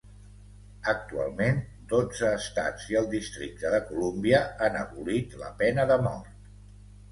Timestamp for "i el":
2.95-3.11